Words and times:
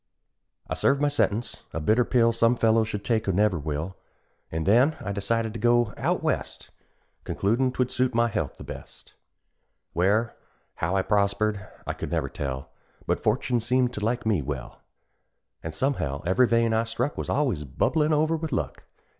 I 0.67 0.73
served 0.73 0.99
my 0.99 1.09
sentence 1.09 1.61
a 1.73 1.79
bitter 1.79 2.03
pill 2.03 2.31
Some 2.31 2.55
fellows 2.55 2.87
should 2.87 3.05
take 3.05 3.27
who 3.27 3.31
never 3.31 3.59
will; 3.59 3.95
And 4.51 4.65
then 4.65 4.97
I 4.99 5.11
decided 5.11 5.53
to 5.53 5.59
go 5.59 5.93
"out 5.95 6.23
West," 6.23 6.71
Concludin' 7.23 7.71
'twould 7.71 7.91
suit 7.91 8.15
my 8.15 8.27
health 8.27 8.57
the 8.57 8.63
best; 8.63 9.13
Where, 9.93 10.35
how 10.77 10.95
I 10.95 11.03
prospered, 11.03 11.67
I 11.85 11.95
never 12.03 12.29
could 12.29 12.35
tell, 12.35 12.71
But 13.05 13.21
Fortune 13.21 13.59
seemed 13.59 13.93
to 13.93 14.03
like 14.03 14.25
we 14.25 14.37
[me] 14.41 14.41
well, 14.41 14.81
An' 15.61 15.71
somehow 15.71 16.23
every 16.25 16.47
vein 16.47 16.73
I 16.73 16.85
struck 16.85 17.15
Was 17.15 17.29
always 17.29 17.63
bubblin' 17.63 18.11
over 18.11 18.35
with 18.35 18.51
luck. 18.51 18.81